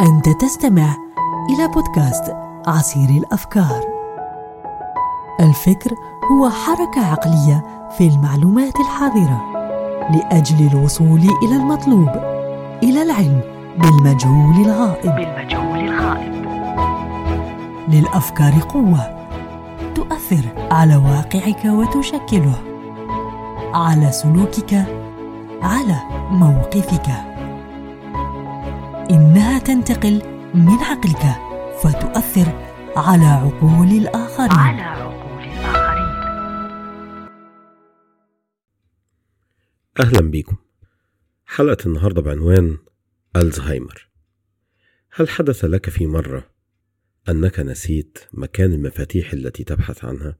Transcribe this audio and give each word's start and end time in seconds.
أنت 0.00 0.28
تستمع 0.28 0.96
إلى 1.50 1.68
بودكاست 1.68 2.36
عصير 2.66 3.08
الأفكار. 3.08 3.80
الفكر 5.40 5.94
هو 6.32 6.50
حركة 6.50 7.06
عقلية 7.06 7.88
في 7.98 8.08
المعلومات 8.08 8.80
الحاضرة 8.80 9.40
لأجل 10.10 10.66
الوصول 10.66 11.20
إلى 11.42 11.56
المطلوب، 11.56 12.08
إلى 12.82 13.02
العلم 13.02 13.40
بالمجهول 13.78 14.54
الغائب. 14.66 15.14
بالمجهول 15.14 15.78
الغائب. 15.78 16.34
للأفكار 17.88 18.52
قوة 18.68 19.26
تؤثر 19.94 20.44
على 20.70 20.96
واقعك 20.96 21.64
وتشكله، 21.64 22.54
على 23.74 24.12
سلوكك، 24.12 24.84
على 25.62 25.96
موقفك. 26.30 27.10
إنها 29.10 29.49
تنتقل 29.60 30.14
من 30.54 30.78
عقلك 30.78 31.22
فتؤثر 31.82 32.70
على 32.96 33.24
عقول 33.24 33.88
الآخرين 33.88 34.50
على 34.50 34.82
عقول 34.82 35.42
الآخرين 35.42 36.10
أهلا 40.00 40.30
بكم 40.30 40.56
حلقة 41.46 41.86
النهاردة 41.86 42.22
بعنوان 42.22 42.78
ألزهايمر 43.36 44.08
هل 45.12 45.28
حدث 45.28 45.64
لك 45.64 45.90
في 45.90 46.06
مرة 46.06 46.50
أنك 47.28 47.60
نسيت 47.60 48.18
مكان 48.32 48.72
المفاتيح 48.72 49.32
التي 49.32 49.64
تبحث 49.64 50.04
عنها؟ 50.04 50.38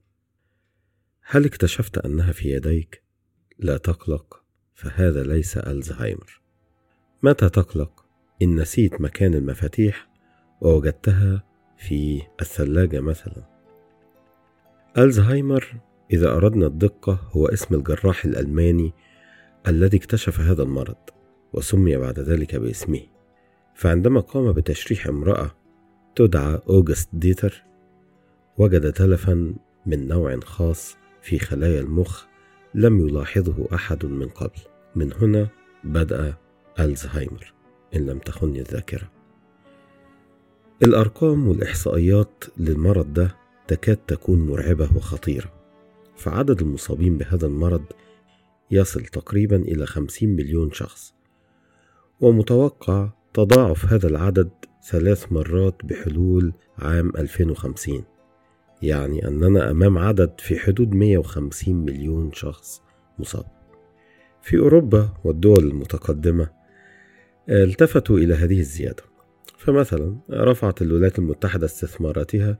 هل 1.21 1.45
اكتشفت 1.45 1.97
أنها 1.97 2.31
في 2.31 2.49
يديك؟ 2.49 3.03
لا 3.59 3.77
تقلق 3.77 4.43
فهذا 4.73 5.23
ليس 5.23 5.57
ألزهايمر 5.57 6.41
متى 7.23 7.49
تقلق؟ 7.49 8.00
إن 8.41 8.55
نسيت 8.55 9.01
مكان 9.01 9.33
المفاتيح 9.33 10.07
ووجدتها 10.61 11.43
في 11.77 12.21
الثلاجة 12.41 12.99
مثلا. 12.99 13.43
ألزهايمر 14.97 15.75
إذا 16.11 16.35
أردنا 16.35 16.67
الدقة 16.67 17.19
هو 17.31 17.47
اسم 17.47 17.75
الجراح 17.75 18.25
الألماني 18.25 18.93
الذي 19.67 19.97
اكتشف 19.97 20.39
هذا 20.39 20.63
المرض 20.63 20.95
وسمي 21.53 21.97
بعد 21.97 22.19
ذلك 22.19 22.55
باسمه. 22.55 23.01
فعندما 23.75 24.19
قام 24.19 24.51
بتشريح 24.51 25.07
امرأة 25.07 25.51
تدعى 26.15 26.59
أوغست 26.69 27.09
ديتر 27.13 27.63
وجد 28.57 28.93
تلفا 28.93 29.53
من 29.85 30.07
نوع 30.07 30.39
خاص 30.39 30.97
في 31.21 31.39
خلايا 31.39 31.81
المخ 31.81 32.25
لم 32.75 33.07
يلاحظه 33.07 33.67
أحد 33.73 34.05
من 34.05 34.27
قبل. 34.27 34.59
من 34.95 35.13
هنا 35.13 35.47
بدأ 35.83 36.33
ألزهايمر. 36.79 37.60
إن 37.95 38.05
لم 38.05 38.19
تخني 38.19 38.59
الذاكرة. 38.59 39.11
الأرقام 40.83 41.47
والإحصائيات 41.47 42.43
للمرض 42.57 43.13
ده 43.13 43.35
تكاد 43.67 43.97
تكون 43.97 44.39
مرعبة 44.47 44.89
وخطيرة 44.95 45.51
فعدد 46.15 46.61
المصابين 46.61 47.17
بهذا 47.17 47.47
المرض 47.47 47.83
يصل 48.71 49.01
تقريبا 49.01 49.55
إلى 49.55 49.85
خمسين 49.85 50.35
مليون 50.35 50.71
شخص 50.71 51.13
ومتوقع 52.21 53.09
تضاعف 53.33 53.85
هذا 53.93 54.07
العدد 54.07 54.49
ثلاث 54.83 55.31
مرات 55.31 55.75
بحلول 55.85 56.53
عام 56.79 57.09
2050 57.17 58.03
يعني 58.81 59.27
أننا 59.27 59.71
أمام 59.71 59.97
عدد 59.97 60.33
في 60.39 60.59
حدود 60.59 60.95
150 60.95 61.75
مليون 61.75 62.31
شخص 62.33 62.81
مصاب. 63.19 63.45
في 64.41 64.57
أوروبا 64.59 65.09
والدول 65.23 65.63
المتقدمة 65.63 66.60
التفتوا 67.49 68.17
إلى 68.17 68.33
هذه 68.33 68.59
الزيادة. 68.59 69.03
فمثلا 69.57 70.15
رفعت 70.31 70.81
الولايات 70.81 71.19
المتحدة 71.19 71.65
استثماراتها 71.65 72.57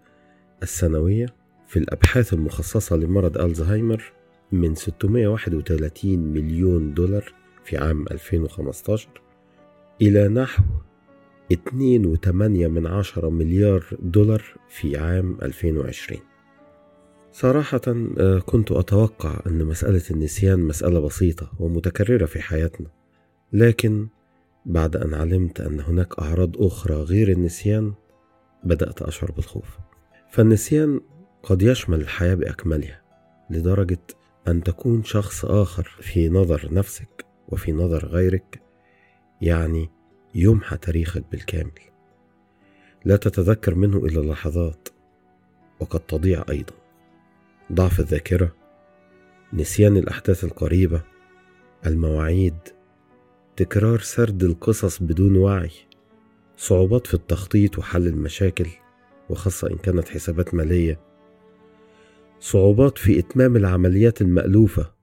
السنوية 0.64 1.26
في 1.68 1.80
الأبحاث 1.80 2.34
المخصصة 2.34 2.96
لمرض 2.96 3.38
ألزهايمر 3.38 4.14
من 4.52 4.76
631 4.76 6.20
مليون 6.20 6.94
دولار 6.94 7.34
في 7.64 7.78
عام 7.78 8.06
2015 8.12 9.10
إلى 10.02 10.28
نحو 10.28 10.64
2.8 11.54 12.32
من 12.32 12.88
عشرة 12.88 13.30
مليار 13.30 13.86
دولار 14.00 14.44
في 14.70 14.98
عام 14.98 15.38
2020 15.42 16.22
صراحة 17.32 17.82
آه، 18.18 18.40
كنت 18.40 18.72
أتوقع 18.72 19.40
أن 19.48 19.66
مسألة 19.66 20.04
النسيان 20.12 20.60
مسألة 20.60 21.00
بسيطة 21.00 21.52
ومتكررة 21.60 22.26
في 22.26 22.42
حياتنا 22.42 22.88
لكن 23.54 24.08
بعد 24.66 24.96
أن 24.96 25.14
علمت 25.14 25.62
أن 25.62 25.80
هناك 25.80 26.20
أعراض 26.20 26.62
أخرى 26.64 26.96
غير 26.96 27.32
النسيان 27.32 27.94
بدأت 28.64 29.02
أشعر 29.02 29.32
بالخوف. 29.32 29.78
فالنسيان 30.30 31.02
قد 31.44 31.62
يشمل 31.62 32.02
الحياة 32.02 32.36
بأكملها 32.36 33.02
لدرجة 33.50 34.00
أن 34.48 34.64
تكون 34.64 35.04
شخص 35.04 35.46
آخر 35.46 35.98
في 36.02 36.30
نظر 36.30 36.74
نفسك 36.74 37.26
وفي 37.48 37.72
نظر 37.72 38.06
غيرك 38.06 38.62
يعني 39.42 39.90
يمحى 40.36 40.78
تاريخك 40.78 41.24
بالكامل. 41.32 41.72
لا 43.06 43.16
تتذكر 43.16 43.76
منه 43.76 43.98
إلا 43.98 44.32
لحظات 44.32 44.90
وقد 45.80 46.00
تضيع 46.00 46.44
أيضا. 46.50 46.74
ضعف 47.72 48.00
الذاكرة 48.00 48.56
نسيان 49.54 49.98
الأحداث 49.98 50.44
القريبة 50.44 51.02
المواعيد 51.86 52.58
تكرار 53.62 54.00
سرد 54.00 54.44
القصص 54.44 55.04
بدون 55.04 55.36
وعي 55.38 55.72
صعوبات 56.58 57.08
في 57.08 57.14
التخطيط 57.14 57.80
وحل 57.80 58.08
المشاكل 58.08 58.68
وخاصة 59.30 59.70
إن 59.72 59.78
كانت 59.78 60.10
حسابات 60.10 60.54
مالية. 60.54 61.00
صعوبات 62.40 62.98
في 62.98 63.20
إتمام 63.20 63.56
العمليات 63.56 64.22
المألوفة 64.22 64.94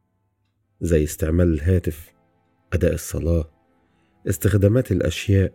زي 0.80 1.04
استعمال 1.04 1.54
الهاتف 1.54 2.14
أداء 2.72 2.94
الصلاة 2.94 3.50
استخدامات 4.28 4.92
الأشياء. 4.92 5.52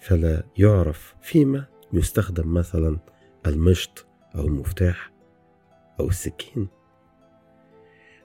فلا 0.00 0.42
يعرف 0.58 1.14
فيما 1.22 1.66
يستخدم 1.92 2.54
مثلا 2.54 2.98
المشط 3.46 4.06
أو 4.34 4.46
المفتاح 4.46 5.12
أو 6.00 6.08
السكين. 6.08 6.68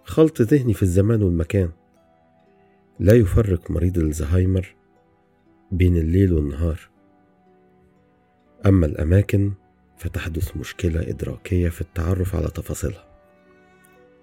خلط 0.03 0.41
ذهني 0.41 0.73
في 0.73 0.83
الزمان 0.83 1.23
والمكان. 1.23 1.71
لا 2.99 3.13
يفرق 3.13 3.71
مريض 3.71 3.97
الزهايمر 3.97 4.75
بين 5.71 5.97
الليل 5.97 6.33
والنهار. 6.33 6.89
أما 8.65 8.85
الأماكن 8.85 9.53
فتحدث 9.97 10.57
مشكلة 10.57 11.09
إدراكية 11.09 11.69
في 11.69 11.81
التعرف 11.81 12.35
على 12.35 12.47
تفاصيلها. 12.47 13.07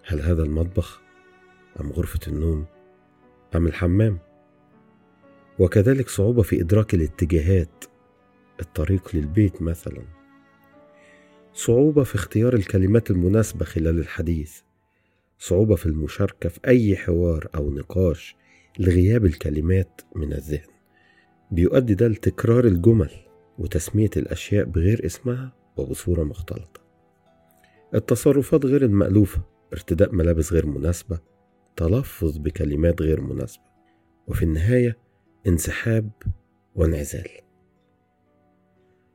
هل 0.06 0.20
هذا 0.20 0.42
المطبخ 0.42 1.00
أم 1.80 1.92
غرفة 1.92 2.20
النوم 2.28 2.64
أم 3.54 3.66
الحمام؟ 3.66 4.18
وكذلك 5.58 6.08
صعوبة 6.08 6.42
في 6.42 6.60
إدراك 6.60 6.94
الاتجاهات 6.94 7.84
الطريق 8.60 9.16
للبيت 9.16 9.62
مثلا. 9.62 10.02
صعوبة 11.52 12.04
في 12.04 12.14
اختيار 12.14 12.54
الكلمات 12.54 13.10
المناسبة 13.10 13.64
خلال 13.64 13.98
الحديث. 13.98 14.60
صعوبة 15.38 15.74
في 15.74 15.86
المشاركة 15.86 16.48
في 16.48 16.60
أي 16.66 16.96
حوار 16.96 17.48
أو 17.54 17.70
نقاش 17.70 18.36
لغياب 18.78 19.24
الكلمات 19.24 20.00
من 20.14 20.32
الذهن. 20.32 20.70
بيؤدي 21.50 21.94
ده 21.94 22.08
لتكرار 22.08 22.64
الجمل 22.64 23.10
وتسمية 23.58 24.10
الأشياء 24.16 24.64
بغير 24.64 25.06
اسمها 25.06 25.52
وبصورة 25.76 26.22
مختلطة. 26.22 26.80
التصرفات 27.94 28.66
غير 28.66 28.84
المألوفة 28.84 29.42
ارتداء 29.72 30.14
ملابس 30.14 30.52
غير 30.52 30.66
مناسبة 30.66 31.18
تلفظ 31.76 32.38
بكلمات 32.38 33.02
غير 33.02 33.20
مناسبة 33.20 33.62
وفي 34.26 34.42
النهاية 34.42 34.98
انسحاب 35.46 36.10
وانعزال. 36.74 37.28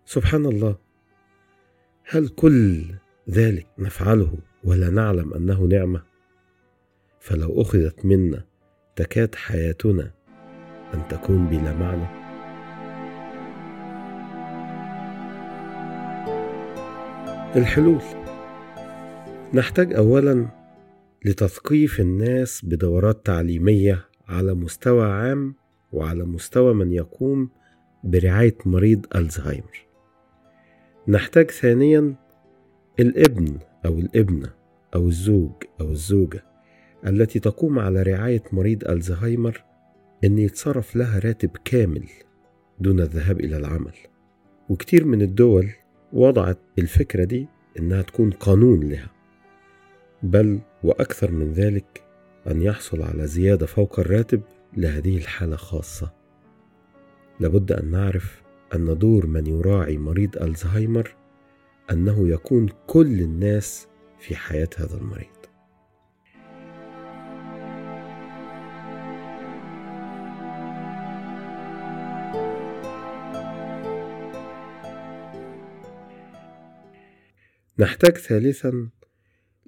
سبحان 0.05 0.45
الله 0.45 0.75
هل 2.03 2.27
كل 2.27 2.85
ذلك 3.29 3.67
نفعله 3.77 4.37
ولا 4.63 4.89
نعلم 4.89 5.33
أنه 5.33 5.61
نعمة؟ 5.63 6.03
فلو 7.19 7.61
أخذت 7.61 8.05
منا 8.05 8.45
تكاد 8.95 9.35
حياتنا 9.35 10.11
أن 10.93 11.07
تكون 11.09 11.47
بلا 11.47 11.73
معنى. 11.73 12.05
الحلول. 17.55 18.01
نحتاج 19.53 19.93
اولا 19.93 20.47
لتثقيف 21.25 21.99
الناس 21.99 22.65
بدورات 22.65 23.25
تعليمية 23.25 24.05
على 24.27 24.53
مستوى 24.53 25.05
عام 25.05 25.55
وعلى 25.91 26.25
مستوى 26.25 26.73
من 26.73 26.91
يقوم 26.91 27.49
برعاية 28.03 28.57
مريض 28.65 29.05
ألزهايمر. 29.15 29.85
نحتاج 31.07 31.51
ثانيا 31.51 32.15
الابن 32.99 33.57
أو 33.85 33.99
الابنة 33.99 34.49
أو 34.95 35.07
الزوج 35.07 35.51
أو 35.81 35.91
الزوجة 35.91 36.54
التي 37.07 37.39
تقوم 37.39 37.79
على 37.79 38.03
رعاية 38.03 38.43
مريض 38.51 38.87
ألزهايمر 38.89 39.63
أن 40.23 40.37
يتصرف 40.39 40.95
لها 40.95 41.19
راتب 41.19 41.49
كامل 41.65 42.03
دون 42.79 42.99
الذهاب 42.99 43.39
إلى 43.39 43.57
العمل. 43.57 43.93
وكتير 44.69 45.05
من 45.05 45.21
الدول 45.21 45.69
وضعت 46.13 46.57
الفكرة 46.79 47.23
دي 47.23 47.47
إنها 47.79 48.01
تكون 48.01 48.31
قانون 48.31 48.89
لها. 48.89 49.09
بل 50.23 50.59
وأكثر 50.83 51.31
من 51.31 51.51
ذلك 51.53 52.03
أن 52.51 52.61
يحصل 52.61 53.01
على 53.01 53.27
زيادة 53.27 53.65
فوق 53.65 53.99
الراتب 53.99 54.41
لهذه 54.77 55.17
الحالة 55.17 55.55
خاصة. 55.55 56.13
لابد 57.39 57.71
أن 57.71 57.91
نعرف 57.91 58.41
أن 58.75 58.97
دور 58.97 59.25
من 59.25 59.47
يراعي 59.47 59.97
مريض 59.97 60.37
ألزهايمر 60.37 61.15
أنه 61.91 62.29
يكون 62.29 62.69
كل 62.87 63.19
الناس 63.21 63.87
في 64.19 64.35
حياة 64.35 64.69
هذا 64.77 64.97
المريض. 64.97 65.34
نحتاج 77.79 78.17
ثالثا 78.17 78.89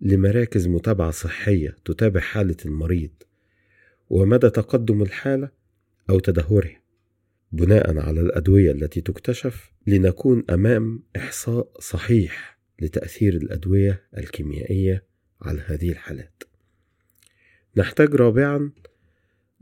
لمراكز 0.01 0.67
متابعة 0.67 1.11
صحية 1.11 1.75
تتابع 1.85 2.19
حالة 2.19 2.55
المريض 2.65 3.09
ومدى 4.09 4.49
تقدم 4.49 5.01
الحالة 5.01 5.49
أو 6.09 6.19
تدهورها 6.19 6.81
بناء 7.51 7.97
على 7.97 8.21
الأدوية 8.21 8.71
التي 8.71 9.01
تكتشف 9.01 9.71
لنكون 9.87 10.43
أمام 10.49 11.03
إحصاء 11.15 11.71
صحيح 11.79 12.59
لتأثير 12.81 13.33
الأدوية 13.33 14.03
الكيميائية 14.17 15.03
على 15.41 15.61
هذه 15.65 15.89
الحالات. 15.89 16.43
نحتاج 17.77 18.15
رابعا 18.15 18.71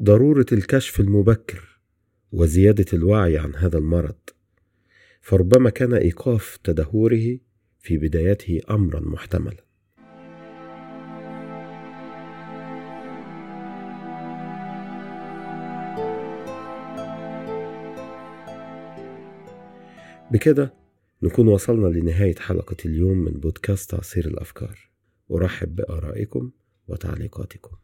ضرورة 0.01 0.45
الكشف 0.51 0.99
المبكر 0.99 1.79
وزيادة 2.31 2.85
الوعي 2.93 3.37
عن 3.37 3.55
هذا 3.55 3.77
المرض، 3.77 4.19
فربما 5.21 5.69
كان 5.69 5.93
إيقاف 5.93 6.57
تدهوره 6.63 7.37
في 7.85 7.97
بدايته 7.97 8.61
أمرا 8.69 8.99
محتملا. 8.99 9.65
بكده 20.31 20.73
نكون 21.23 21.47
وصلنا 21.47 21.87
لنهاية 21.87 22.35
حلقة 22.35 22.75
اليوم 22.85 23.17
من 23.17 23.31
بودكاست 23.31 23.93
عصير 23.93 24.27
الأفكار 24.27 24.89
أرحب 25.31 25.75
بآرائكم 25.75 26.51
وتعليقاتكم 26.87 27.77